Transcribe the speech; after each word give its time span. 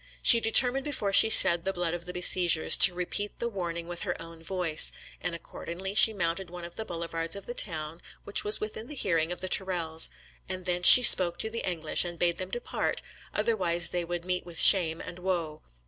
She 0.23 0.39
determined 0.39 0.83
before 0.83 1.13
she 1.13 1.29
shed 1.29 1.63
the 1.63 1.71
blood 1.73 1.93
of 1.93 2.05
the 2.05 2.11
besiegers, 2.11 2.75
to 2.77 2.95
repeat 2.95 3.37
the 3.37 3.47
warning 3.47 3.87
with 3.87 4.01
her 4.01 4.19
own 4.19 4.41
voice; 4.41 4.91
and 5.21 5.35
accordingly 5.35 5.93
she 5.93 6.11
mounted 6.11 6.49
one 6.49 6.65
of 6.65 6.75
the 6.75 6.85
boulevards 6.85 7.35
of 7.35 7.45
the 7.45 7.53
town, 7.53 8.01
which 8.23 8.43
was 8.43 8.59
within 8.59 8.89
hearing 8.89 9.31
of 9.31 9.41
the 9.41 9.47
Tourelles; 9.47 10.09
and 10.49 10.65
thence 10.65 10.87
she 10.87 11.03
spoke 11.03 11.37
to 11.37 11.51
the 11.51 11.69
English, 11.69 12.03
and 12.03 12.17
bade 12.17 12.39
them 12.39 12.49
depart, 12.49 13.03
otherwise 13.31 13.89
they 13.89 14.03
would 14.03 14.25
meet 14.25 14.43
with 14.43 14.59
shame 14.59 15.01
and 15.01 15.19
woe. 15.19 15.61